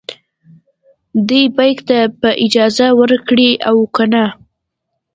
دې 1.27 1.41
بیک 1.57 1.77
ته 1.89 1.99
به 2.19 2.29
اجازه 2.45 2.87
ورکړي 2.99 3.49
او 3.69 3.77
کنه. 3.95 4.25